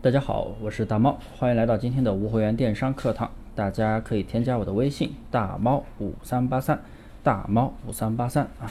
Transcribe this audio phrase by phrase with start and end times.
[0.00, 3.28] 大家好，我是大猫，欢迎来到今天的无货源电商课堂。
[3.56, 6.80] 大家可以添加我的微信大猫五三八三，
[7.24, 8.70] 大猫五三八三啊，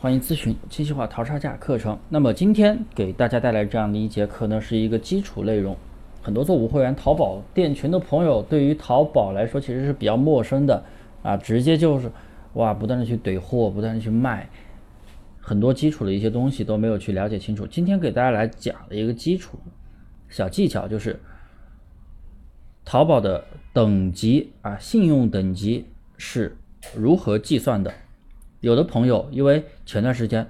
[0.00, 1.98] 欢迎咨询精细化淘差价课程。
[2.08, 5.76] 那么今天给大家带来这样的一节课呢，是一个基础内容。
[6.22, 10.82] 很多做无货源淘宝店群的朋友，对于淘宝来说其实是比较陌生的
[11.22, 12.10] 啊，直接就是
[12.54, 14.48] 哇，不断的去怼货，不断的去卖。
[15.44, 17.66] 很多基础的一些东西都没有去了解清楚。
[17.66, 19.58] 今天给大家来讲的一个基础
[20.32, 21.20] 小技巧，就是
[22.84, 25.84] 淘宝的等级啊，信用等级
[26.16, 26.56] 是
[26.96, 27.92] 如何计算的。
[28.60, 30.48] 有的朋友因为前段时间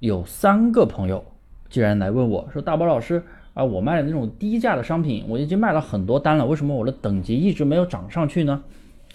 [0.00, 1.24] 有三个朋友
[1.70, 3.24] 竟然来问我说：“大宝老师
[3.54, 8.62] 啊，我卖的那种低价的商品，我已经卖了很多单了，为什么我的等级一直没有涨上去呢？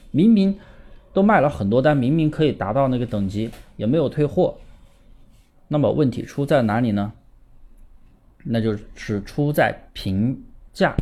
[0.10, 0.58] 明明
[1.14, 4.58] 都卖了很多单，明明可以达到那个等级，也没有退货。”
[5.70, 7.14] 那么问题出在哪里呢？
[8.50, 10.44] 那就是出在评
[10.74, 10.96] 价。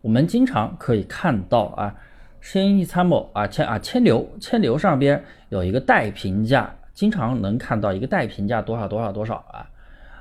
[0.00, 1.94] 我们经常可以看到啊，
[2.40, 9.70] 生意参谋啊，千啊千牛千牛上边有一个待评价，经常能看到一个待评价多少多少多少啊。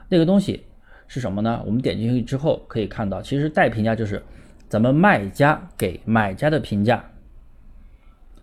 [0.07, 0.65] 那个东西
[1.07, 1.61] 是什么呢？
[1.65, 4.21] 我们点进去之后可以看到，其实待评价就是
[4.67, 7.03] 咱们卖家给买家的评价。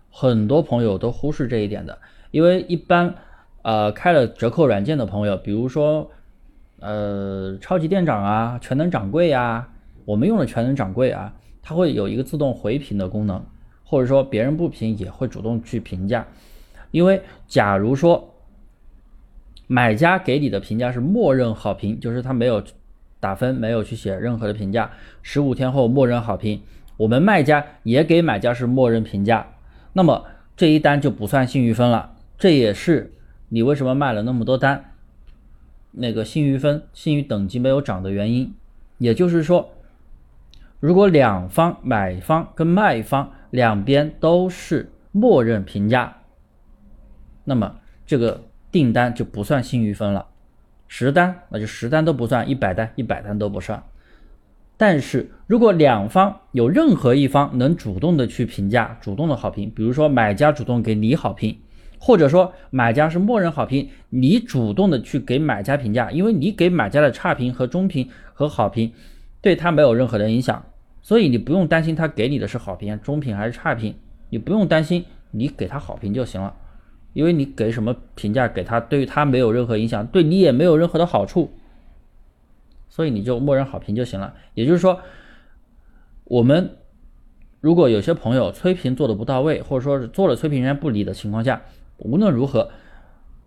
[0.09, 1.97] 很多朋友都忽视这一点的，
[2.31, 3.15] 因为一般。
[3.63, 6.09] 呃，开了折扣软件的朋友，比如说，
[6.79, 9.69] 呃，超级店长啊，全能掌柜呀，
[10.05, 13.43] 我们用的全能掌柜啊，它会有一个自动回评的功能，
[13.83, 16.27] 或者说别人不评也会主动去评价。
[16.91, 18.35] 因为假如说
[19.65, 22.63] 买家给你的评价是默认好评，就是他没有
[23.19, 26.61] 打分，没有去写任何的评价，十五天后默认好评，
[26.97, 29.47] 我们卖家也给买家是默认评价，
[29.93, 33.13] 那么这一单就不算信誉分了，这也是。
[33.49, 34.91] 你为什么卖了那么多单？
[35.99, 38.53] 那个信誉分、信誉等级没有涨的原因，
[38.99, 39.71] 也就是说，
[40.79, 46.17] 如果两方买方跟卖方两边都是默认评价，
[47.43, 50.27] 那么这个订单就不算信誉分了。
[50.87, 53.83] 十单那就十单都不算，一百单一百单都不算。
[54.77, 61.57] 但是如果两方有任何一方能主动的去评价，主动的好评，比如说买家主动给你好评。
[61.99, 68.91] 或者说买家是默认好评，你主动的去给买家评价，因为你给买家的差评和中评和好评，
[69.41, 70.63] 对他没有任何的影响，
[71.01, 73.95] 所以你不用担心他给你的是好评、中评还是差评，
[74.29, 76.53] 你不用担心，你给他好评就行了，
[77.13, 81.51] 因为你给什么评价给他，对于他没有任何影响，对你也没有任何的好处，
[82.89, 84.33] 所以你就默认好评就行了。
[84.53, 84.99] 也就是说，
[86.25, 86.77] 我们
[87.59, 91.61] 如果有些朋友催评做的不到位，或者说是做了催评人家不理的情况下，
[91.97, 92.69] 无论如何，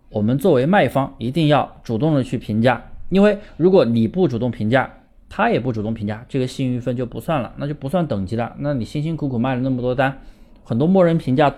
[0.09, 4.91] 我们作为卖方一定要主动的去评价，因为如果你不主动评价，
[5.29, 8.55] 他也不主动评价，这个信誉分就不算了，那就不算等级了。
[8.59, 10.19] 那你辛辛苦苦卖了那么多单，
[10.65, 11.55] 很多默认评价，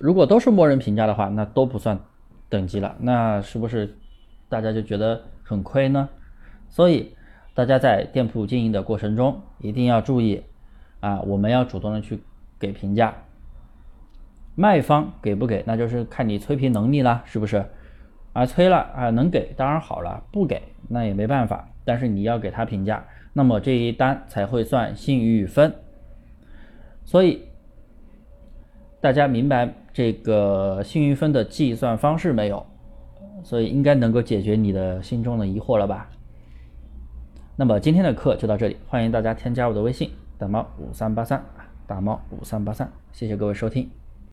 [0.00, 2.00] 如果都是默认评价的话，那都不算
[2.48, 3.96] 等级了，那是不是
[4.48, 6.08] 大家就觉得很亏呢？
[6.68, 7.14] 所以
[7.54, 10.42] 大家在店铺经营的过程中一定要注意
[10.98, 12.20] 啊，我们要主动的去
[12.58, 13.14] 给评价。
[14.54, 17.64] 卖方给不给，那就是看你催评能力了，是不是？
[18.32, 21.68] 啊，催了啊，能给当然好了，不给那也没办法。
[21.84, 25.74] 但是你要给他评价，那么这一单才会算信誉分。
[27.04, 27.44] 所以
[29.00, 32.66] 大家明白这个信誉分的计算方式没有？
[33.42, 36.08] 所以应该能够解决你的心中的疑惑了吧？
[37.56, 41.44] 那么今天的课就到这里，欢迎大家添加我的微信大猫五三八三，
[41.86, 44.03] 大猫五三八三，谢谢各位收听。